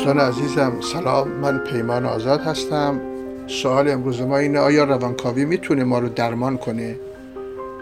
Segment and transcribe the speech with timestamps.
[0.00, 1.28] دوستان عزیزم سلام.
[1.28, 3.00] من پیمان آزاد هستم.
[3.46, 6.96] سوال امروز ما اینه آیا روانکاوی می‌تونه ما رو درمان کنه؟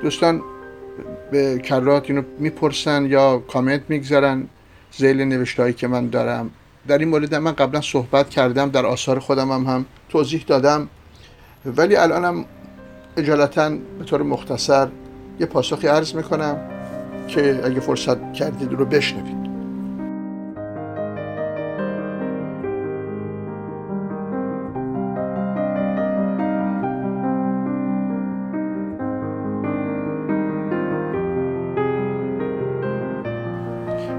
[0.03, 0.43] دوستان
[1.31, 4.47] به کرات اینو می‌پرسن یا کامنت می‌گذارن
[4.93, 6.51] زیل نوشته که من دارم.
[6.89, 10.89] در این مورد من قبلا صحبت کردم در آثار خودم هم, هم توضیح دادم.
[11.67, 12.45] ولی الانم
[13.17, 14.89] اجالتا به طور مختصر
[15.41, 16.57] یه پاسخی عرض می‌کنم
[17.29, 19.38] که اگه فرصت کردید رو بشنوید.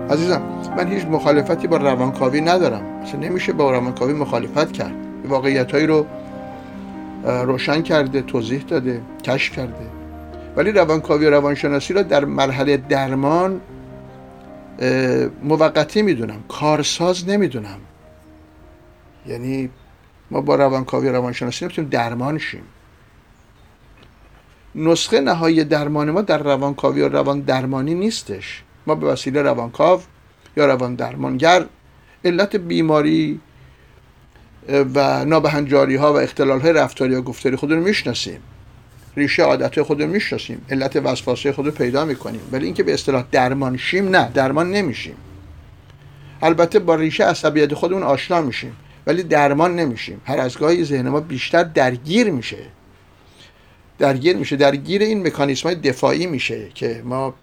[0.09, 0.41] عزیزم
[0.77, 3.01] من هیچ مخالفتی با روانکاوی ندارم.
[3.01, 4.93] مثلا نمیشه با روانکاوی مخالفت کرد.
[5.27, 6.05] واقعیت هایی رو
[7.23, 9.89] روشن کرده توضیح داده کشف کرده.
[10.55, 13.61] ولی روانکاوی و روانشناسی را در مرحله درمان
[15.43, 16.43] موقتی می‌دونم.
[16.47, 17.79] کارساز نمی‌دونم.
[19.27, 19.69] یعنی
[20.31, 22.63] ما با روانکاوی و روانشناسی نمی‌تونیم درمان شیم.
[24.75, 28.63] نسخه نهایی درمان ما در روانکاوی و روان درمانی نیستش.
[28.89, 30.01] ما به وسیله روانکاو
[30.57, 31.65] یا روان درمانگر
[32.25, 33.39] علت بیماری
[34.95, 38.39] و نابهنجاری ها و اختلال های رفتاری و گفتاری خود رو می‌شناسیم.
[39.17, 40.65] ریشه عادت خود رو می‌شناسیم.
[40.69, 42.41] علت وسواسه خود رو پیدا می‌کنیم.
[42.51, 45.15] ولی اینکه به اصطلاح درمان شیم نه درمان نمیشیم.
[46.41, 48.75] البته با ریشه عصبیت خودمون آشنا میشیم
[49.07, 50.21] ولی درمان نمیشیم.
[50.25, 52.57] هر از گاهی ذهن ما بیشتر درگیر میشه.
[53.99, 54.55] درگیر میشه.
[54.55, 57.33] درگیر این مکانیسم های دفاعی میشه که ما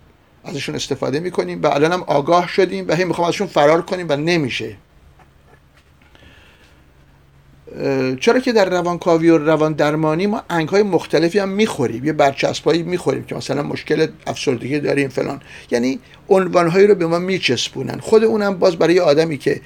[0.46, 4.16] ازشون استفاده می‌کنیم و الان هم آگاه شدیم و هی می‌خوام ازشون فرار کنیم و
[4.16, 4.76] نمیشه.
[8.20, 12.82] چرا که در روانکاوی و روان درمانی ما انگ های مختلفی هم می‌خوریم؟ یه برچسبایی
[12.82, 15.40] می‌خوریم که مثلا مشکل افسردگی داریم فلان.
[15.70, 15.98] یعنی
[16.28, 17.98] عنوان هایی رو به ما میچسبونن.
[18.00, 19.60] خود اونم باز برای آدمی که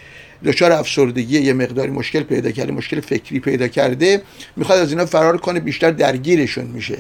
[0.44, 4.22] دچار افسردگی یه مقداری مشکل پیدا کرده مشکل فکری پیدا کرده
[4.56, 6.98] می‌خواد از اینا فرار کنه بیشتر درگیرشون میشه.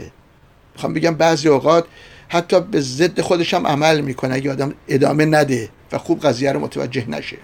[0.74, 1.84] می‌خوام بگم بعضی اوقات
[2.32, 4.34] حتی به ضد خودش هم عمل می‌کنه.
[4.34, 7.36] اگه آدم ادامه نده و خوب قضیه رو متوجه نشه.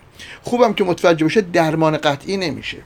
[0.43, 2.79] خوبم که متوجه بشه درمان قطعی نمیشه.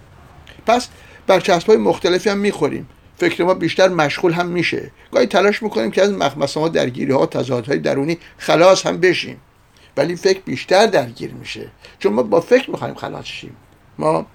[0.66, 0.88] پس
[1.26, 2.88] برچسب های مختلفی هم می‌خوریم.
[3.16, 4.90] فکر ما بیشتر مشغول هم میشه.
[5.12, 9.40] گاهی تلاش می‌کنیم که از مخمسه ها درگیری ها تضادهای درونی خلاص هم بشیم.
[9.96, 11.70] ولی فکر بیشتر درگیر میشه.
[11.98, 13.56] چون ما با فکر می‌خوایم خلاص شیم.
[13.98, 14.26] ما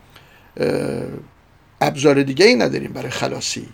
[1.81, 3.68] ابزار دیگه ای نداریم برای خلاصی.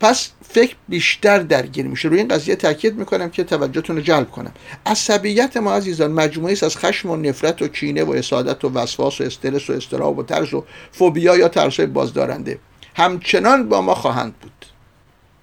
[0.00, 2.08] پس فکر بیشتر درگیر میشه.
[2.08, 4.52] روی این قضیه تاکید می‌کنم که توجهتون رو جلب کنم.
[4.86, 9.20] عصبیت ما عزیزان مجموعه است از خشم و نفرت و کینه و اسادت و وسواس
[9.20, 12.58] و استرس و استراب و ترس و فوبیا یا ترس بازدارنده.
[12.94, 14.52] همچنان با ما خواهند بود.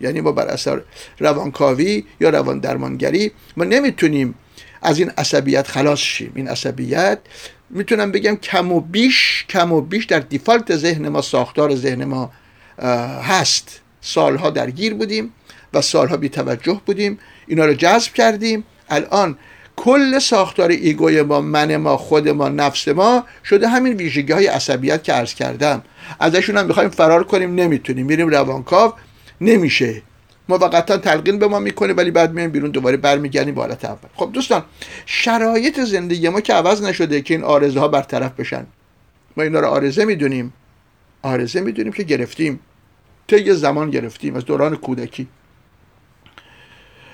[0.01, 0.81] یعنی ما بر اثر
[1.19, 4.35] روانکاوی یا روان درمانگری ما نمی‌تونیم
[4.81, 6.31] از این عصبیت خلاص شیم.
[6.35, 7.19] این عصبیت
[7.69, 12.31] می‌تونم بگم کم و بیش کم و بیش در دیفالت ذهن ما ساختار ذهن ما
[13.21, 13.81] هست.
[14.01, 15.33] سالها درگیر بودیم
[15.73, 17.19] و سالها بی توجه بودیم.
[17.47, 18.63] اینا رو جذب کردیم.
[18.89, 19.37] الان
[19.75, 25.03] کل ساختار ایگوی ما من ما خود ما نفس ما شده همین ویژگی های عصبیت
[25.03, 25.83] که عرض کردم.
[26.19, 28.05] ازشون هم می‌خوایم فرار کنیم نمی‌تونیم.
[28.05, 28.93] میریم روانکاو
[29.41, 30.01] نمیشه.
[30.49, 34.09] موقتا تلقین به ما می‌کنه ولی بعد میایم بیرون دوباره برمیگردیم به حالت اول.
[34.15, 34.63] خب دوستان
[35.05, 38.65] شرایط زندگی ما که عوض نشده که این آرزه ها برطرف بشن.
[39.37, 40.53] ما اینا رو آرزه می‌دونیم.
[41.21, 42.59] آرزه می‌دونیم که گرفتیم.
[43.27, 45.27] طی زمان گرفتیم از دوران کودکی.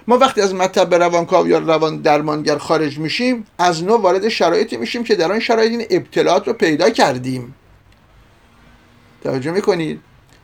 [0.07, 5.03] ما وقتی از مطب روانکاو یا روان درمانگر خارج میشیم از نو وارد شرایطی میشیم
[5.03, 7.55] که در آن شرایط این ابتلاعات رو پیدا کردیم.
[9.23, 9.99] توجه می‌کنید؟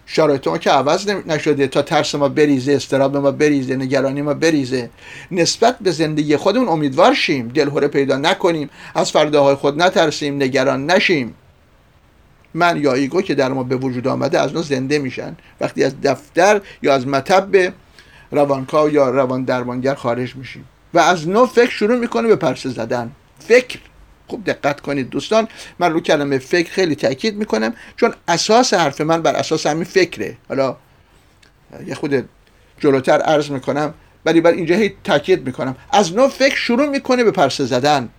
[0.05, 4.89] شرایط ما که عوض نشده تا ترس ما بریزه استراب ما بریزه نگرانی ما بریزه.
[5.31, 7.47] نسبت به زندگی خودمون امیدوار شیم.
[7.47, 8.69] دلهوره پیدا نکنیم.
[8.95, 11.35] از فرداهای خود نترسیم نگران نشیم.
[12.53, 15.35] من یا ایگو که در ما به وجود آمده از نو زنده میشن.
[15.61, 17.73] وقتی از دفتر یا از مطب
[18.31, 20.65] روانکاو یا روان درمانگر خارج میشیم.
[20.93, 23.11] و از نو فکر شروع می‌کنه به پرسه زدن.
[23.39, 23.79] فکر.
[24.27, 25.47] خوب دقت کنید دوستان.
[25.79, 30.37] من رو کلمه فکر خیلی تاکید می‌کنم چون اساس حرف من بر اساس همین فکره.
[30.49, 30.75] حالا
[31.85, 32.29] یه خود
[32.79, 33.93] جلوتر عرض می‌کنم
[34.25, 35.75] ولی بر اینجا هی تاکید می‌کنم.
[35.91, 38.09] از نو فکر شروع می‌کنه به پرسه زدن.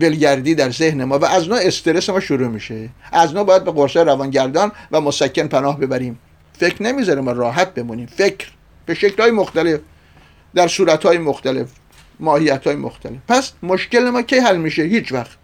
[0.00, 2.88] ولگردی در ذهن ما و از نوع استرس ما شروع میشه.
[3.12, 6.18] از نوع باید به قرص روانگردان و مسکن پناه ببریم.
[6.58, 8.06] فکر نمی‌ذاره ما راحت بمونیم.
[8.06, 8.48] فکر.
[8.86, 9.80] به شکلهای مختلف.
[10.54, 11.68] در صورتهای مختلف.
[12.20, 13.18] ماهیت های مختلف.
[13.28, 15.36] پس مشکل ما کی حل میشه؟ هیچ وقت.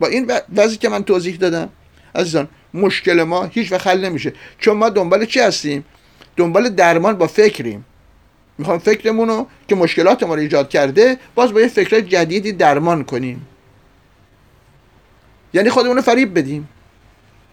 [0.00, 1.68] با این وضعی که من توضیح دادم
[2.14, 4.32] عزیزان مشکل ما هیچ وقت حل نمیشه.
[4.58, 5.84] چون ما دنبال چی هستیم؟
[6.36, 7.84] دنبال درمان با فکریم.
[8.58, 13.04] می‌خوام فکرمون رو که مشکلات ما رو ایجاد کرده باز با یه فکر جدیدی درمان
[13.04, 13.46] کنیم.
[15.52, 16.68] یعنی خودمون رو فریب بدیم.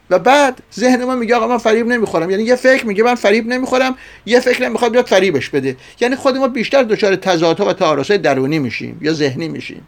[0.10, 2.30] و بعد ذهن ما میگه آقا من فریب نمی‌خورم.
[2.30, 3.96] یعنی یه فکر میگه من فریب نمی‌خورم
[4.26, 5.78] یه فکر می‌خواد بیاد فریبش بده.
[6.00, 9.88] یعنی خود ما بیشتر دچار تضادها و تعارضهای درونی میشیم یا ذهنی میشیم.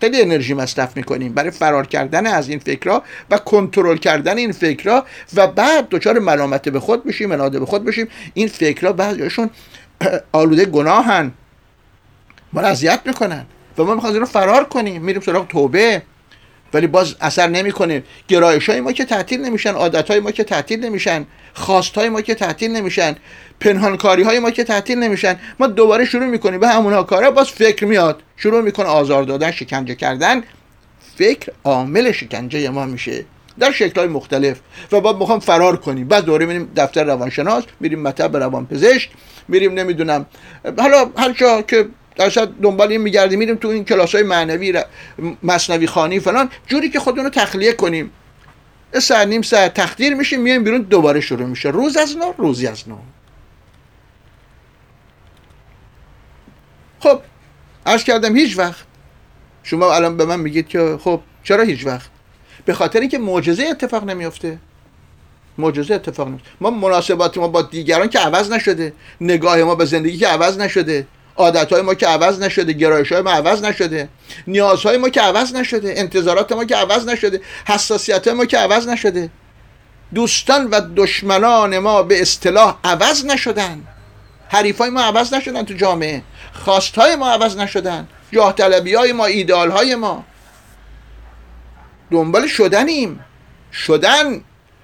[0.00, 5.04] خیلی انرژی مصرف می‌کنیم برای فرار کردن از این فکرها و کنترل کردن این فکرها
[5.34, 9.50] و بعد دچار ملامت به خود میشیم مناده به خود بشیم این فکرها بعضیشون
[10.32, 11.32] آلوده گناهن.
[12.52, 13.46] ما اذیت می‌کنن
[13.78, 15.02] و ما می‌خوایم رو فرار کنیم.
[15.02, 16.02] میریم سراغ توبه.
[16.74, 18.02] ولی باز اثر نمی‌کنه.
[18.28, 22.20] گرایش های ما که تعطیل نمیشن عادت های ما که تعطیل نمیشن خواست های ما
[22.20, 23.16] که تعطیل نمیشن
[23.60, 25.36] پنهانکاری های ما که تعطیل نمیشن.
[25.60, 26.60] ما دوباره شروع می‌کنیم.
[26.60, 28.22] به همونها کاره باز فکر میاد.
[28.36, 30.42] شروع می‌کنه آزار دادن شکنجه کردن.
[31.16, 33.24] فکر عامل شکنجه ما میشه.
[33.58, 34.60] در شکل های مختلف.
[34.92, 36.08] و بعد می‌خوام فرار کنیم.
[36.08, 39.10] بعد دوره میریم دفتر روانشناس میریم مطب روانپزشک
[39.48, 40.26] میریم نمی‌دونم.
[40.78, 41.32] حالا هر
[41.62, 41.86] که
[42.16, 44.82] درصد دنبال این میگردیم میریم تو این کلاس های معنوی
[45.42, 48.10] مصنوی خانی فلان جوری که خودمون تخلیه کنیم.
[49.00, 51.70] سر نیم سر تخدیر میشیم میایم بیرون دوباره شروع میشه.
[51.70, 52.96] روز از نو روزی از نو.
[57.00, 57.20] خب
[57.86, 58.84] عرض کردم هیچ وقت.
[59.62, 62.10] شما الان به من میگید که خب چرا هیچ وقت؟
[62.64, 64.58] به خاطر اینکه معجزه اتفاق نمیافته.
[65.58, 66.50] معجزه اتفاق نمیافته.
[66.60, 68.92] ما مناسبات ما با دیگران که عوض نشده.
[69.20, 71.06] نگاه ما به زندگی که عوض نشده.
[71.36, 74.08] عادتهای ما که عوض نشده گرایش های ما عوض نشده
[74.46, 79.30] نیازهای ما که عوض نشده انتظارات ما که عوض نشده حساسیت ما که عوض نشده.
[80.14, 83.82] دوستان و دشمنان ما به اصطلاح عوض نشدن.
[84.48, 86.22] حریفای ما عوض نشدن تو جامعه.
[86.52, 88.08] خواستهای ما عوض نشدن.
[88.32, 90.24] جاه طلبی های ما ایدال های ما.
[92.10, 93.24] دنبال شدنیم.
[93.72, 94.40] شدن.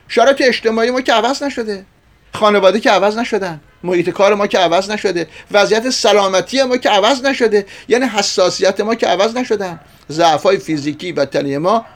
[0.08, 1.86] شرایط اجتماعی ما که عوض نشده.
[2.34, 3.60] خانواده که عوض نشدن.
[3.82, 5.28] محیط کار ما که عوض نشده.
[5.50, 7.66] وضعیت سلامتی ما که عوض نشده.
[7.88, 9.80] یعنی حساسیت ما که عوض نشدن.
[10.10, 11.86] ضعف های فیزیکی و تنی ما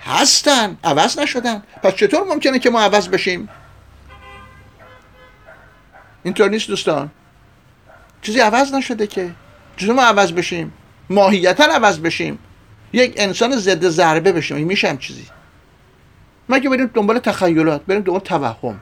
[0.00, 0.78] هستن.
[0.84, 1.62] عوض نشدن.
[1.82, 3.48] پس چطور ممکنه که ما عوض بشیم؟
[6.22, 7.10] اینطور نیست دوستان.
[8.22, 9.30] چیزی عوض نشده که.
[9.76, 10.72] چطور ما عوض بشیم؟
[11.10, 12.38] ماهیتا عوض بشیم.
[12.92, 14.66] یک انسان ضد ضربه بشیم.
[14.66, 15.26] میشم چیزی.
[16.48, 18.80] مگه بریم دنبال تخیلات؟ بریم دنبال توهم.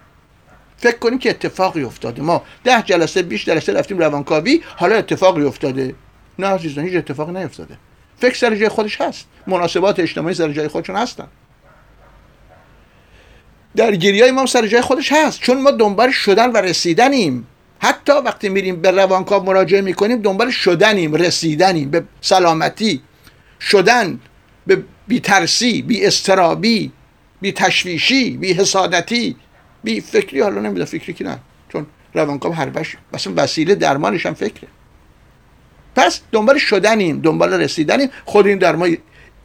[0.77, 2.23] فکر کنیم که اتفاقی افتاده.
[2.23, 5.95] ما ده جلسه بیش جلسه رفتیم روانکاوی حالا اتفاقی افتاده.
[6.39, 7.79] نه عزیزان هیچ اتفاقی نیفتاده.
[8.19, 9.27] فکر سر جای خودش هست.
[9.47, 11.29] مناسبات اجتماعی سر جای خودشون هستن.
[13.77, 15.41] درگیری های ما سر جای خودش هست.
[15.41, 17.47] چون ما دنبال شدن و رسیدنیم.
[17.79, 21.91] حتی وقتی میریم به روانکاو مراجعه می‌کنیم دنبال شدنیم رسیدنیم.
[21.91, 23.03] به سلامتی
[23.61, 24.21] شدن
[24.67, 26.93] به بی ترسی بی استرابی
[27.41, 29.37] بی تشویشی بی حسادتی
[29.87, 31.39] بی فکری حالا نمی‌دونم فکری که نه
[31.69, 34.69] چون روانکاو هر بش مثلا وسیله درمانش هم فکره.
[35.97, 38.89] پس دنبال شدنیم دنبال رسیدنیم خود این در ما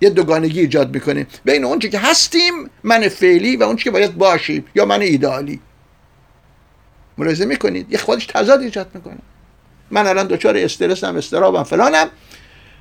[0.02, 1.28] یه دوگانگی ایجاد می‌کنیم.
[1.46, 5.60] بین اون که هستیم من فعلی و اون که باید باشیم یا من ایدئالی
[7.18, 9.18] ملاحظه می‌کنید؟ یه خودش تضاد ایجاد می‌کنه.
[9.92, 12.08] من الان دچار استرسم استرابم فلانم.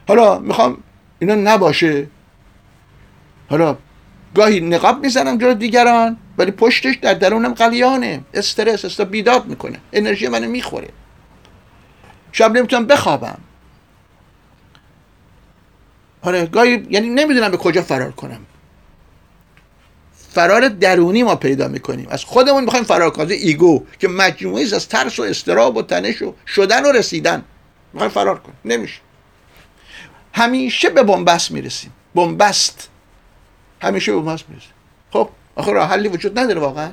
[0.09, 0.83] حالا می‌خوام
[1.19, 2.07] اینا نباشه.
[3.51, 3.77] حالا
[4.35, 6.17] گاهی نقاب می‌زنم جلو دیگران.
[6.41, 8.21] ولی پشتش در درونم قلیانه.
[8.35, 9.81] استرس است بیداد می‌کنه.
[9.93, 10.89] انرژی منو می‌خوره.
[12.33, 13.39] شب نمی‌تونم بخوابم.
[16.23, 18.47] آره گاهی یعنی نمی‌دونم به کجا فرار کنم.
[20.13, 22.09] فرار درونی ما پیدا می‌کنیم.
[22.11, 23.39] از خودمون می‌خوایم فرار کنیم.
[23.41, 27.45] ایگو که مجموعی از ترس و استراب و تنش و شدن و رسیدن.
[27.93, 28.59] می‌خوایم فرار کنیم.
[28.65, 29.01] نمیشه.
[30.33, 31.93] همیشه به بنبست می‌رسیم.
[32.15, 32.89] بنبست.
[33.83, 34.73] همیشه به بنبست می‌رسیم.
[35.11, 35.29] خب
[35.61, 36.89] آخه راه حلی وجود نداره واقعا.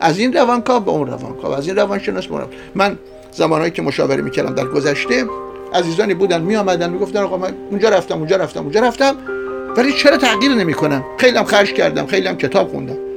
[0.00, 2.98] از این روانکاو به اون روانکاو از این روانشناس به من
[3.32, 5.26] زمانهایی که مشاوره می‌کردم در گذشته
[5.74, 9.16] عزیزانی بودن می آمدن می‌گفتن آقا من اونجا رفتم اونجا رفتم اونجا رفتم
[9.76, 13.07] ولی چرا تغییر نمی‌کنم؟ خیلی هم خرج کردم خیلی کتاب خوندم.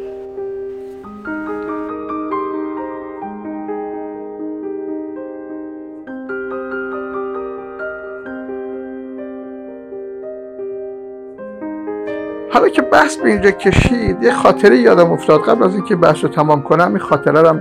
[12.53, 15.41] حالا که بحث به اینجا کشید یه خاطره یادم افتاد.
[15.41, 17.60] قبل از اینکه بحث رو تمام کنم این خاطره رو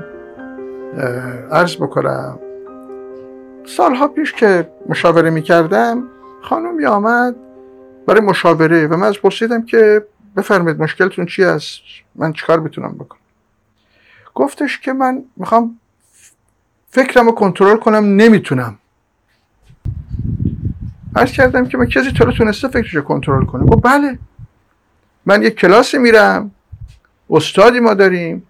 [1.52, 2.38] عرض بکنم.
[3.66, 6.02] سالها پیش که مشاوره می‌کردم
[6.42, 7.36] خانمی آمد
[8.06, 10.04] برای مشاوره و من از پرسیدم که
[10.36, 11.80] بفرمایید مشکلتون چی است؟
[12.14, 13.20] من چیکار می‌تونم بکنم؟
[14.34, 15.78] گفتش که من می‌خوام
[16.90, 18.78] فکرم رو کنترل کنم نمی‌تونم.
[21.16, 23.64] عرض کردم که من کسی تو رو تونسته فکرش رو کنترل کنه.
[23.64, 24.18] گفت بله.
[25.26, 26.50] من یک کلاسی میرم.
[27.30, 28.46] استادی ما داریم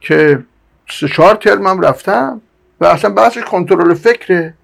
[0.00, 0.44] که
[0.90, 2.40] سه چهار ترمم رفتم
[2.80, 4.54] و اصلا بحثش کنترل فکره.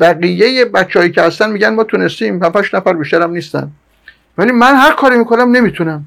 [0.00, 3.70] بقیه بچههایی که هستن میگن ما تونستیم هفتش نفر بیشترم نیستن.
[4.38, 6.04] ولی من هر کاری می‌کنم نمی‌تونم.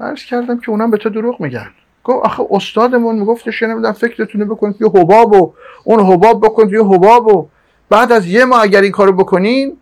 [0.00, 1.70] عرض کردم که اونم به تو دروغ میگن.
[2.04, 5.54] گفت آخه استادمون میگفتش نمی‌دونم فکرتونه بکنید یه حباب و
[5.84, 7.48] اون حباب بکنید یه حباب و
[7.88, 9.76] بعد از یه ماه اگر این کارو بکنین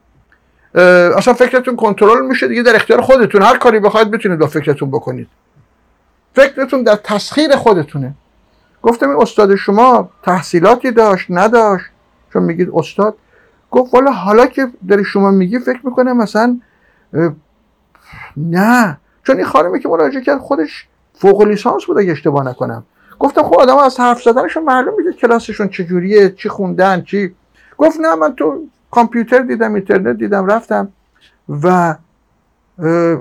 [0.76, 3.42] اصلا فکرتون کنترل میشه دیگه در اختیار خودتون.
[3.42, 5.28] هر کاری بخواید بتونید با فکرتون بکنید.
[6.35, 8.14] فکرتون در تسخیر خودتونه.
[8.83, 11.85] گفتم این استاد شما تحصیلاتی داشت نداشت؟
[12.33, 13.16] چون میگید استاد.
[13.71, 16.61] گفت والا حالا که داری شما میگی فکر می‌کنم مثلا
[18.37, 18.99] نه.
[19.26, 22.85] چون این خانمی که مراجعه کرد خودش فوق لیسانس بود اگه اشتباه نکنم.
[23.18, 27.35] گفتم خب آدم از حرف زدنشون معلوم میگه کلاسشون چجوریه چی خوندن چی.
[27.78, 30.88] گفت نه من تو کامپیوتر دیدم اینترنت دیدم رفتم
[31.62, 31.95] و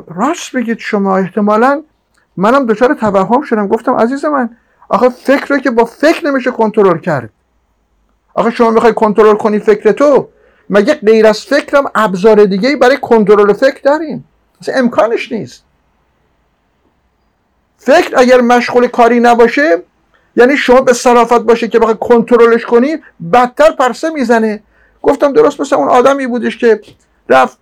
[0.08, 1.18] راست بگید شما.
[1.18, 1.84] احتمالا
[2.38, 3.68] منم دچار توهم شدم.
[3.68, 4.50] گفتم عزیز من
[4.90, 7.30] آخه فکر رو که با فکر نمیشه کنترل کرد.
[8.34, 10.28] آخه شما می‌خوای کنترل کنی فکر تو؟
[10.70, 14.28] مگه غیر از فکرم ابزار دیگه برای کنترل فکر داریم؟
[14.62, 15.64] اصلا امکانش نیست.
[17.78, 19.84] فکر اگر مشغول کاری نباشه
[20.36, 22.98] یعنی شما به صرافت باشه که بخوای کنترلش کنی
[23.34, 24.64] بدتر پرسه می‌زنه.
[25.06, 26.82] گفتم درست مثل اون آدمی بودش که
[27.30, 27.58] رفت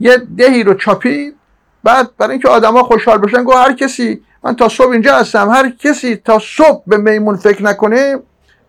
[0.00, 1.36] یه دهی رو چاپید
[1.84, 5.70] بعد برای اینکه آدما خوشحال بشن گفت هر کسی من تا صبح اینجا هستم هر
[5.70, 8.18] کسی تا صبح به میمون فکر نکنه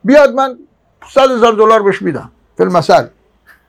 [0.04, 0.58] بیاد من
[1.14, 3.08] صد هزار دلار بهش میدم فیلم مثل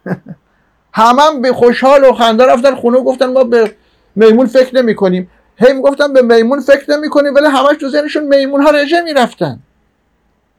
[0.92, 3.74] همه به خوشحال و خنده رفتن خونه گفتن ما به
[4.16, 8.24] میمون فکر نمی کنیم هی گفتم به میمون فکر نمی کنیم ولی همش تو ذهنشون
[8.24, 9.58] میمون ها رژه می‌رفتن.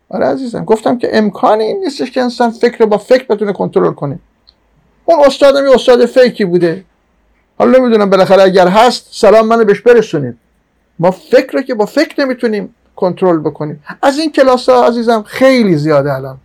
[0.09, 4.19] آره عزیزم گفتم که امکانی این نیستش که انسان فکر با فکر بتونه کنترل کنه.
[5.05, 6.83] اون استادم یه استاد فیکی بوده.
[7.59, 10.37] حالا نمی‌دونم بالاخره اگر هست سلام منو بهش برسونید.
[10.99, 13.83] ما فکر رو که با فکر نمی‌تونیم کنترل بکنیم.
[14.01, 16.37] از این کلاس ها عزیزم خیلی زیاده الان.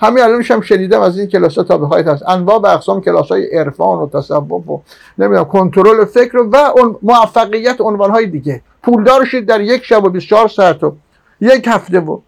[0.00, 2.28] همین الانش هم شنیدم از این کلاس ها تا به هست.
[2.28, 4.82] انواع و اقسام کلاس های عرفان و تصوف و
[5.18, 8.62] نمی‌دونم کنترل فکر و اون موفقیت عنوان های دیگه.
[8.82, 10.92] پولدار شید در یک شب و 24 ساعت و
[11.40, 12.20] یک هفته و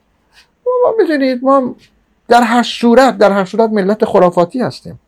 [0.83, 1.75] ما می‌دونید ما
[2.29, 5.01] در هر صورت در هر صورت ملت خرافاتی هستیم.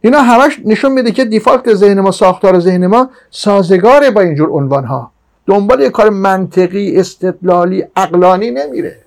[0.00, 4.84] اینا همش نشون میده که دیفالت ذهن ما ساختار ذهن ما سازگاره با اینجور عنوان
[4.84, 5.12] ها
[5.46, 8.98] دنبال یه کار منطقی استدلالی اقلانی نمیره.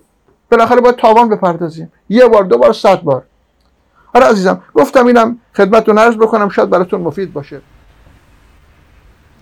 [0.52, 1.92] بالاخره باید تاوان بپردازیم.
[2.10, 3.24] یه بار دو بار صد بار.
[4.14, 7.62] آره عزیزم گفتم اینم خدمتتون عرض بکنم شاید براتون مفید باشه.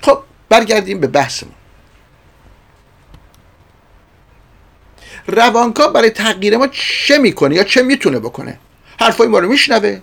[0.02, 0.18] خب
[0.50, 1.54] برگردیم به بحثمون.
[5.28, 8.60] روانکا برای تغییر ما چه می‌کنه یا چه می‌تونه بکنه؟
[9.00, 10.00] حرفای ما رو میشنوه.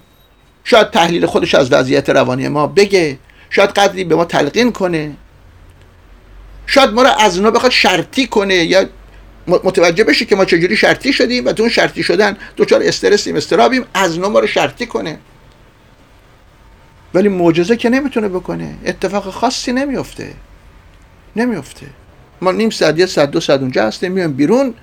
[0.64, 3.18] شاید تحلیل خودش از وضعیت روانی ما بگه.
[3.50, 5.12] شاید قدری به ما تلقین کنه.
[6.66, 8.86] شاید ما رو از اونا بخواد شرطی کنه یا
[9.46, 13.84] متوجه بشه که ما چجوری شرطی شدیم و تو اون شرطی شدن دوچار استرسیم استرابیم
[13.94, 15.18] از اونا ما رو شرطی کنه.
[17.14, 18.74] ولی معجزه که نمی‌تونه بکنه.
[18.86, 20.34] اتفاق خاصی نمیفته
[21.36, 21.86] نمیفته
[22.40, 24.74] ما نیم ساعت یه ساعت دو ساعت اونجا هستیم میایم بیرون.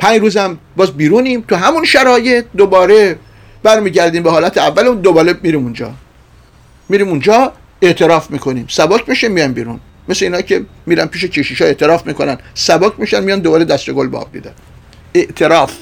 [0.00, 3.18] پنج روزم باز بیرونیم تو همون شرایط دوباره
[3.62, 5.92] برمیگردیم به حالت اول اون دوباره میریم اونجا.
[6.88, 7.52] میریم اونجا
[7.82, 8.66] اعتراف می‌کنیم.
[8.68, 9.80] سباک میشه میایم بیرون.
[10.08, 12.38] مثل اینا که میرن پیش کشیشا اعتراف می‌کنن.
[12.54, 14.52] سباک میشن میان دوباره دست گل باب میدن.
[15.14, 15.72] اعتراف.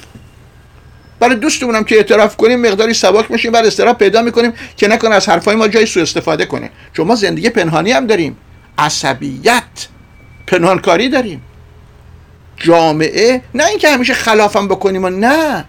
[1.21, 5.29] برای دوستمونم که اعتراف کنیم مقداری سباک میشیم بعد استراف پیدا می‌کنیم که نکنه از
[5.29, 6.71] حرفای ما جای سوء استفاده کنه.
[6.93, 8.37] چون ما زندگی پنهانی هم داریم.
[8.79, 9.89] عصبیت.
[10.47, 11.43] پنهانکاری داریم.
[12.61, 15.65] جامعه نه اینکه همیشه خلافم بکنیم و نه.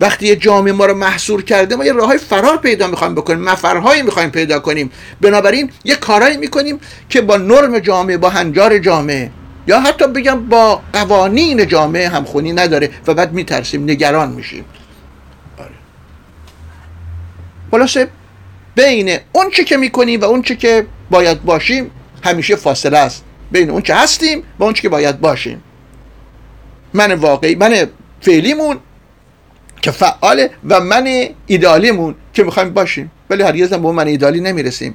[0.00, 3.40] وقتی یه جامعه ما رو محصور کرده ما یه راه های فرار پیدا می‌خوایم بکنیم
[3.40, 4.90] مفرهایی می‌خوایم پیدا کنیم.
[5.20, 9.30] بنابراین یه کارایی می‌کنیم که با نرم جامعه با هنجار جامعه
[9.66, 14.64] یا حتی بگم با قوانین جامعه همخونی نداره و بعد میترسیم نگران میشیم.
[15.58, 15.70] آره.
[17.70, 18.08] خلاصه
[18.74, 21.90] بین اون چه که می‌کنیم و اون چه که باید باشیم
[22.24, 23.24] همیشه فاصله است.
[23.52, 25.62] بین اون چه هستیم و اون چه که باید باشیم.
[26.94, 27.86] من واقعی من
[28.20, 28.78] فعلیمون
[29.82, 33.10] که فعاله و من ایدالیمون که می‌خوایم باشیم.
[33.30, 34.94] ولی هرگز به من ایدالی نمی‌رسیم.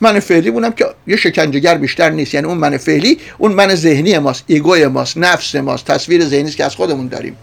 [0.00, 2.34] من فعلی مونم که یه شکنجهگر بیشتر نیست.
[2.34, 6.64] یعنی اون من فعلی اون من ذهنی ماست ایگوی ماست نفس ماست تصویر ذهنی که
[6.64, 7.36] از خودمون داریم.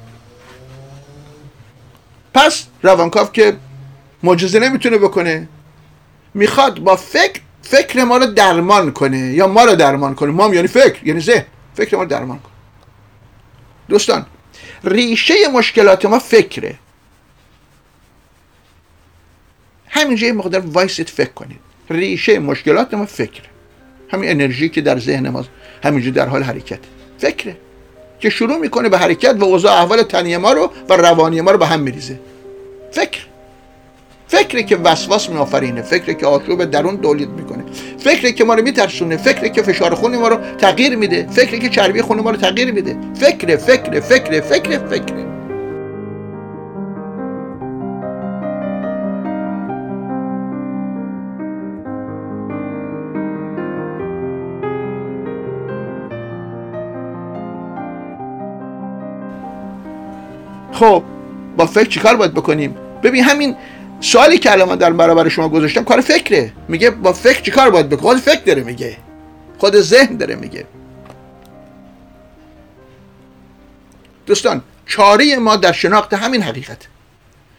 [2.33, 3.53] پس روانکاف که
[4.23, 5.47] معجزه نمی‌تونه بکنه
[6.33, 10.31] می‌خواد با فکر فکر ما رو درمان کنه یا ما رو درمان کنه.
[10.31, 11.45] ما یعنی فکر یعنی ذهن.
[11.75, 12.52] فکر ما رو درمان کنه.
[13.93, 14.25] دوستان
[14.83, 16.75] ریشه مشکلات ما فکره.
[19.87, 21.59] همینجا یه مقدار وایسید فکر کنید.
[21.89, 23.49] ریشه مشکلات ما فکره.
[24.09, 25.45] همین انرژی که در ذهن ما
[25.83, 26.79] همینجا در حال حرکت
[27.17, 27.57] فکره.
[28.19, 31.57] که شروع می‌کنه به حرکت و اوضاع احوال تنی ما رو و روانی ما رو
[31.57, 32.19] به هم میریزه.
[32.91, 33.21] فکر.
[34.33, 37.63] فکری که وسواس میآفرینه فکری که آشوب درون تولید می‌کنه.
[37.97, 41.27] فکری که ما رو میترسونه فکری که فشار خون ما رو تغییر میده.
[41.29, 42.97] فکری که چربی خون ما رو تغییر میده.
[43.13, 45.13] فکر فکر فکر فکر فکر
[60.71, 61.03] خب
[61.57, 63.55] با فکر چیکار باید بکنیم؟ ببین همین
[64.03, 66.53] سوالی که الان من در برابر شما گذاشتم کار فکره.
[66.67, 68.97] میگه با فکر چیکار باید بکنیم خود فکر داره میگه.
[69.57, 70.65] خود ذهن داره میگه.
[74.25, 76.87] دوستان چاره ما در شناخت همین حقیقت.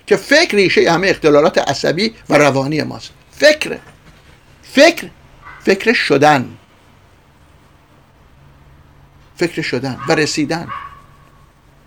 [0.06, 3.10] که فکر ریشه همه اختلالات عصبی و روانی ماست.
[3.30, 3.78] فکر
[4.62, 5.08] فکر.
[5.64, 6.48] فکر شدن.
[9.36, 10.68] فکر شدن و رسیدن.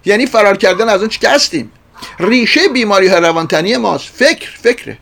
[0.05, 1.71] یعنی فرار کردن از اون چی که هستیم.
[2.19, 4.07] ریشه بیماری های روانتنی ماست.
[4.07, 4.97] فکر فکره.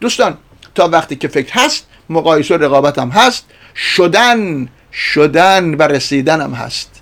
[0.00, 0.38] دوستان
[0.74, 3.44] تا وقتی که فکر هست مقایسه و رقابت هم هست
[3.76, 7.00] شدن شدن و رسیدن هم هست.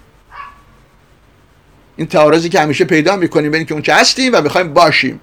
[1.97, 5.21] این تعارضی که همیشه پیدا می‌کنیم بین که اون چه هستیم و می‌خوایم باشیم.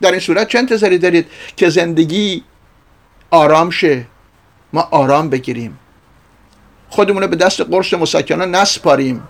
[0.00, 2.44] در این صورت چه انتظاری دارید که زندگی
[3.30, 4.06] آرام شه
[4.72, 5.78] ما آرام بگیریم.
[6.88, 9.22] خودمون به دست قرص مسکنه نسپاریم.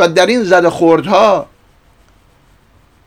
[0.00, 1.46] و در این زد خوردها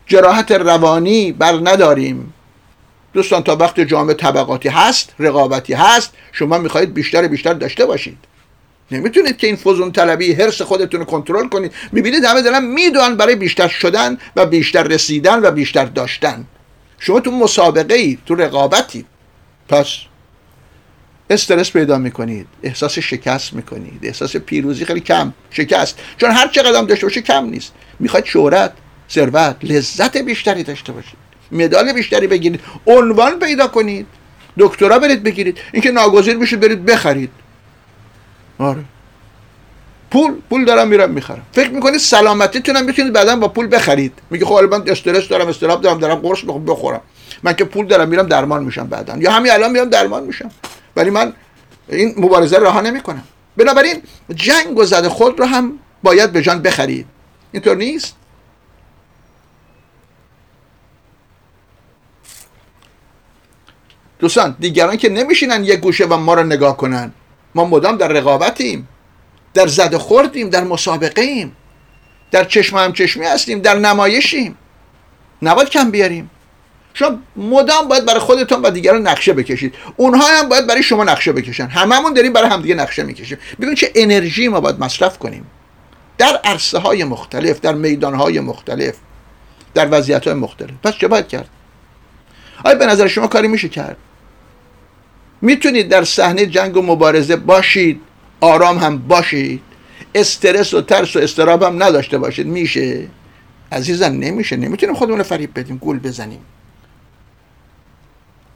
[0.06, 2.34] جراحت روانی بر نداریم.
[3.12, 8.18] دوستان تا وقت جامعه طبقاتی هست رقابتی هست شما می‌خواهید بیشتر بیشتر داشته باشید.
[8.90, 11.72] نمی‌تونید که این فزون طلبی حرس خودتون رو کنترل کنید.
[11.92, 16.44] می‌بینید همه دارن می‌دونن برای بیشتر شدن و بیشتر رسیدن و بیشتر داشتن.
[16.98, 19.04] شما تو مسابقه ای تو رقابتی.
[19.68, 19.86] پس
[21.30, 25.98] استرس پیدا می‌کنید احساس شکست می‌کنید احساس پیروزی خیلی کم شکست.
[26.16, 27.72] چون هر چه قدم داشته باشه کم نیست.
[28.00, 28.72] می‌خواید شهرت
[29.10, 31.18] ثروت لذت بیشتری داشته باشید.
[31.52, 32.60] مدال بیشتری بگیرید.
[32.86, 34.06] عنوان پیدا کنید.
[34.58, 35.58] دکترا برید بگیرید.
[35.72, 37.30] اینکه ناگزیر بشید برید بخرید.
[38.58, 38.84] آره.
[40.10, 41.42] پول پول دارم میرم می‌خرم.
[41.52, 44.12] فکر می‌کنید سلامتیتون هم می‌تونید بعدا با پول بخرید.
[44.30, 47.00] میگه خب من استرس دارم استراب دارم دارم قرص بخورم.
[47.42, 49.16] من که پول دارم میرم درمان میشم بعدا.
[49.18, 50.50] یا همین الان میرم درمان میشم.
[50.96, 51.32] ولی من
[51.88, 53.24] این مبارزه رها نمی‌کنم.
[53.56, 54.02] بنابراین
[54.34, 57.06] جنگ و زد خود رو هم باید به جان بخرید.
[57.52, 58.16] اینطور نیست؟
[64.18, 67.12] دوستان دیگران که نمیشینن یک گوشه و ما رو نگاه کنن.
[67.54, 68.88] ما مدام در رقابتیم.
[69.54, 71.56] در زد خوردیم در مسابقه ایم
[72.30, 74.58] در چشم هم چشمی هستیم در نمایشیم.
[75.42, 76.30] نباید کم بیاریم.
[76.94, 79.74] شما مدام باید برای خودتون و دیگران نقشه بکشید.
[79.96, 81.66] اونها هم باید برای شما نقشه بکشن.
[81.66, 83.38] هممون داریم برای همدیگه نقشه می‌کشیم.
[83.60, 85.46] ببین چه انرژی ما باید مصرف کنیم.
[86.18, 88.94] در عرصه های مختلف در میدان های مختلف
[89.74, 90.70] در وضعیت های مختلف.
[90.82, 91.48] پس چه باید کرد؟
[92.64, 93.96] آیا به نظر شما کاری میشه کرد؟
[95.42, 98.00] می‌تونید در صحنه جنگ و مبارزه باشید
[98.40, 99.62] آرام هم باشید
[100.14, 102.46] استرس و ترس و استراب هم نداشته باشید.
[102.46, 103.06] میشه؟
[103.72, 104.56] عزیزان نمیشه.
[104.56, 106.40] نمی‌تونیم خودمون فریب بدیم گول بزنیم.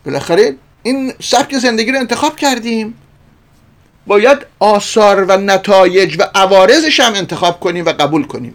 [0.07, 2.95] بالاخره این سبک زندگی رو انتخاب کردیم.
[4.07, 8.55] باید آثار و نتایج و عوارضش هم انتخاب کنیم و قبول کنیم.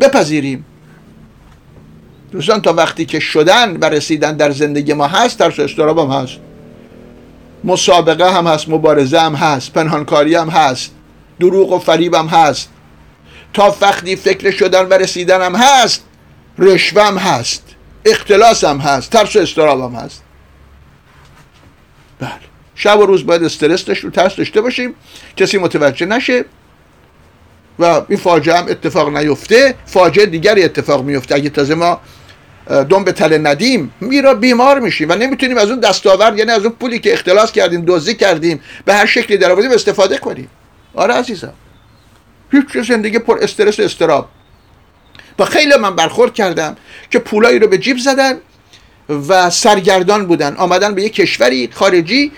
[0.00, 0.64] بپذیریم.
[2.32, 6.22] دوستان تا وقتی که شدن و رسیدن در زندگی ما هست ترس و استراب هم
[6.22, 6.38] هست.
[7.64, 10.90] مسابقه هم هست مبارزه هم هست پنهانکاری هم هست
[11.40, 12.68] دروغ و فریب هم هست.
[13.54, 16.02] تا وقتی فکر شدن و رسیدن هم هست
[16.58, 17.67] رشوه هم هست.
[18.10, 20.22] اختلاس هم هست ترس و استراب هم هست.
[22.20, 22.30] بله.
[22.74, 24.94] شب و روز باید استرس داشت و ترس داشته باشیم
[25.36, 26.44] کسی متوجه نشه
[27.78, 31.34] و این فاجعه هم اتفاق نیفته فاجعه دیگری اتفاق میفته.
[31.34, 32.00] اگه تازه ما
[32.68, 36.74] دم به تله ندیم میرا بیمار میشیم و نمی‌تونیم از اون دستاورد یعنی از اون
[36.80, 40.50] پولی که اختلاس کردیم دزدی کردیم به هر شکلی در آوردیم استفاده کنیم.
[40.94, 41.52] آره عزیزم.
[42.52, 44.28] هیچ زندگی پر استرس و استراب
[45.38, 46.76] با خیلی من برخورد کردم
[47.10, 48.34] که پولایی رو به جیب زدن
[49.28, 50.56] و سرگردان بودن.
[50.56, 52.32] آمدن به یک کشوری خارجی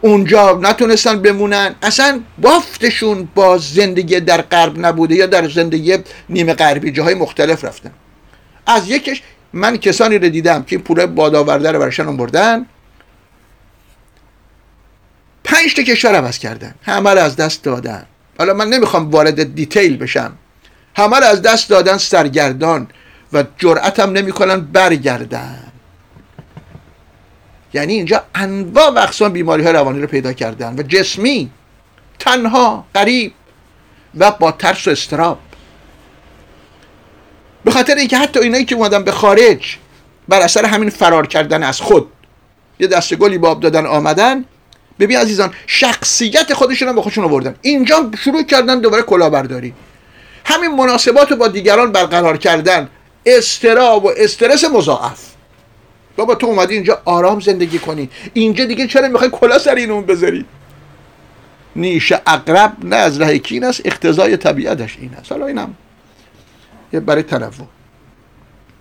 [0.00, 1.74] اونجا نتونستن بمونن.
[1.82, 7.90] اصلا بافتشون با زندگی در غرب نبوده یا در زندگی نیمه غربی جاهای مختلف رفتن.
[8.66, 12.66] از یکش من کسانی رو دیدم که پول بادآورده رو برشان بردن
[15.44, 16.74] پنج تا کشور عوض کردن.
[16.82, 18.06] همه رو از دست دادن.
[18.38, 20.32] حالا من نمی‌خوام وارد دیتیل بشم.
[20.96, 22.88] همه رو از دست دادن سرگردان
[23.32, 25.72] و جرأتم نمی‌کنن برگردن.
[27.74, 31.50] یعنی اینجا انواع و اقسام بیماری های روانی رو پیدا کردن و جسمی
[32.18, 33.32] تنها قریب
[34.18, 35.38] و با ترس و استراب.
[37.64, 39.76] به خاطر اینکه حتی اینایی که اومدن به خارج
[40.28, 42.10] بر اثر همین فرار کردن از خود
[42.80, 44.44] یه دست گلی باب دادن آمدن
[45.00, 47.54] ببین عزیزان شخصیت خودشون رو به خودشون آوردن.
[47.62, 49.74] اینجا شروع کردن دوباره کلاهبرداری.
[50.44, 52.88] همین مناسبات رو با دیگران برقرار کردن.
[53.26, 55.34] استراب و استرس مضاعف.
[56.16, 58.10] بابا تو اومدی اینجا آرام زندگی کنی.
[58.32, 60.44] اینجا دیگه چرا می‌خوای کلا سر این اون بذاری؟
[61.76, 65.32] نیش اقرب نه از ره کین است اقتضای طبیعتش این است.
[65.32, 65.74] حالا اینم
[66.92, 67.50] یه برای تنوع.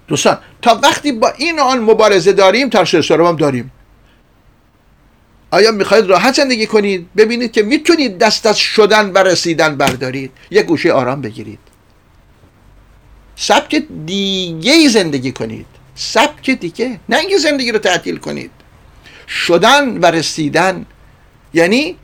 [0.08, 3.72] دوستان تا وقتی با این آن مبارزه داریم ترس هم داریم.
[5.54, 10.32] آیا می‌خواید راحت زندگی کنید؟ ببینید که می‌تونید دست از شدن و رسیدن بردارید.
[10.52, 11.60] یه گوشه آرام بگیرید.
[13.36, 15.66] سبک دیگه زندگی کنید.
[15.96, 17.00] سبک دیگه.
[17.10, 18.52] نه اینکه زندگی رو تعطیل کنید.
[19.28, 20.86] شدن و رسیدن.
[21.54, 21.96] یعنی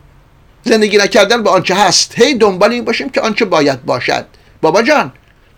[0.63, 2.19] زندگی نکردن به آنچه هست.
[2.21, 4.25] هی دنبال این باشیم که آنچه باید باشد.
[4.61, 5.13] بابا جان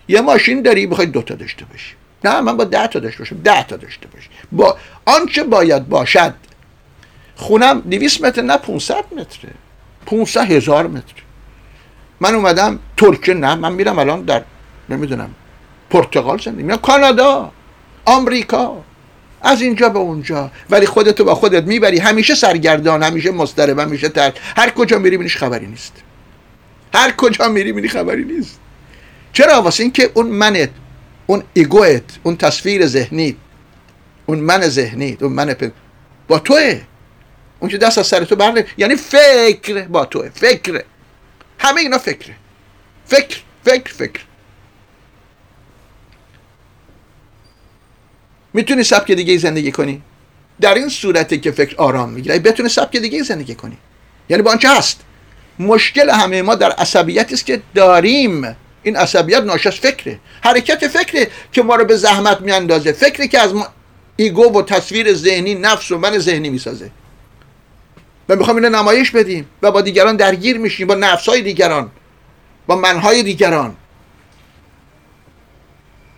[0.07, 1.93] یه ماشین داری بخوای دوتا داشته باشی.
[2.23, 3.37] نه من با ده تا داشته باشم.
[3.43, 4.29] ده تا داشته باشی.
[4.51, 6.33] با آنچه باید باشد
[7.41, 9.53] خونم 200 متر نه 500 متره.
[10.05, 11.13] 500 هزار متر.
[12.19, 14.43] من اومدم ترکیه نه من میرم الان در
[14.89, 15.29] نمی‌دونم
[15.89, 17.51] پرتغال زندگی میرم کانادا
[18.05, 18.83] آمریکا.
[19.41, 20.51] از اینجا به اونجا.
[20.69, 21.99] ولی خودتو با خودت می‌بری.
[21.99, 25.93] همیشه سرگردان همیشه مضطرب همیشه ترک هر کجا میری بینیش خبری نیست.
[26.93, 28.59] هر کجا میری بینی خبری نیست.
[29.33, 30.69] چرا؟ واسه اینکه اون منت
[31.27, 33.35] اون ایگوت اون تصویر ذهنی
[34.25, 35.55] اون من ذهنی اون من
[36.27, 36.81] با توه.
[37.61, 40.83] اون که دست از سر تو برنه یعنی فکر با توه فکر.
[41.59, 42.35] همه اینا فکره
[43.05, 44.21] فکر فکر فکر.
[48.53, 50.01] می‌تونی سبک دیگه زندگی کنی؟
[50.61, 53.77] در این صورته که فکر آرام می‌گیره بتونی سبک دیگه زندگی کنی.
[54.29, 55.01] یعنی با آنچه هست.
[55.59, 58.55] مشکل همه ما در عصبیت است که داریم.
[58.83, 60.19] این عصبیت ناشی از فکره.
[60.41, 62.91] حرکت فکره که ما رو به زحمت میاندازه.
[62.91, 63.67] فکری که از ما
[64.15, 66.91] ایگو و تصویر ذهنی نفس و من ذهنی می‌سازه.
[68.29, 69.45] و می‌خوام اینو نمایش بدیم.
[69.61, 71.91] و با دیگران درگیر میشیم با نفسهای دیگران
[72.67, 73.75] با منهای دیگران.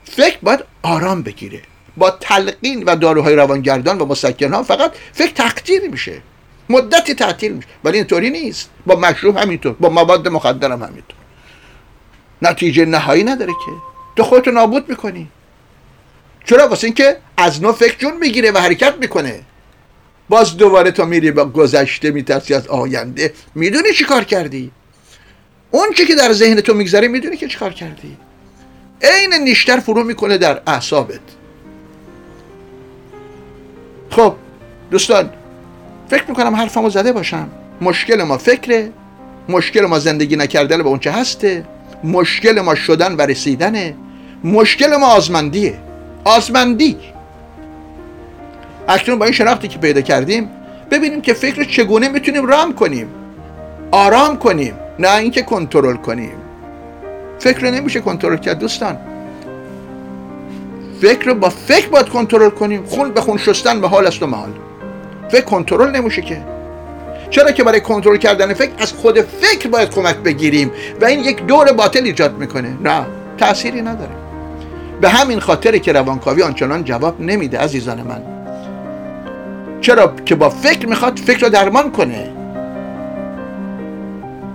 [0.04, 1.62] فکر باید آرام بگیره.
[1.98, 6.22] با تلقین و داروهای روانگردان و مسکن ها فقط فکر تقدیر میشه.
[6.70, 7.68] مدتی تعطیل میشه.
[7.84, 8.70] ولی اینطوری نیست.
[8.86, 9.74] با مشروب همینطور.
[9.74, 11.18] با مواد مخدر هم همینطور.
[12.42, 13.72] نتیجه نهایی نداره که.
[14.16, 15.28] تو خودتو نابود می‌کنی.
[16.46, 19.42] چرا؟ واسه اینکه از نو فکر جون می‌گیره و حرکت می‌کنه.
[20.30, 23.34] باز دوباره تو میری با گذشته میترسی از آینده.
[23.56, 24.72] می‌دونی چی کار کردی؟
[25.72, 28.18] اون چی که در ذهن تو میگذره می‌دونی که چی کار کردی؟
[29.02, 31.20] عین نیشتر فرو می‌کنه در اعصابت.
[34.10, 34.36] خب
[34.92, 35.30] دوستان
[36.10, 37.50] فکر می‌کنم حرفمو زده باشم.
[37.82, 38.92] مشکل ما فکره
[39.50, 41.66] مشکل ما زندگی نکردن به اونچه هسته
[42.04, 43.96] مشکل ما شدن و رسیدنه
[44.44, 45.80] مشکل ما آزمندیه.
[46.24, 46.98] آزمندی
[48.88, 50.50] اکنون با این شناختی که پیدا کردیم
[50.92, 53.08] ببینیم که فکر چگونه می‌تونیم رام کنیم
[53.92, 56.34] آرام کنیم نه اینکه کنترل کنیم.
[57.40, 58.98] فکر نمیشه کنترل کرد دوستان.
[61.02, 62.86] فکر رو با فکر باید کنترل کنیم.
[62.86, 64.52] خون به خون شستن حال است و محال.
[65.30, 66.42] فکر کنترل نمیشه که.
[67.30, 71.46] چرا که برای کنترل کردن فکر از خود فکر باید کمک بگیریم و این یک
[71.46, 73.06] دور باطل ایجاد می‌کنه؟ نه
[73.38, 74.12] تأثیری نداره.
[75.02, 78.33] به همین خاطر که روانکاوی آنچنان جواب نمیده عزیزان من.
[79.84, 82.30] چرا که با فکر می‌خواد فکر رو درمان کنه؟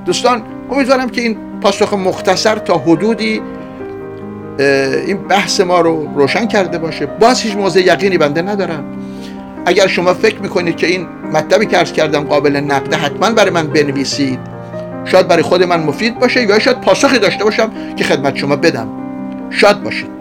[0.05, 3.43] دوستان امیدوارم که این پاسخ مختصر تا حدودی
[5.07, 7.07] این بحث ما رو روشن کرده باشه.
[7.07, 8.85] باز هیچ موضع یقینی بنده ندارم.
[9.67, 13.67] اگر شما فکر می‌کنید که این مطلبی که ارز کردم قابل نقده حتما برای من
[13.67, 14.38] بنویسید.
[15.05, 18.88] شاید برای خود من مفید باشه یا شاید پاسخی داشته باشم که خدمت شما بدم.
[19.51, 20.17] شاد باشید.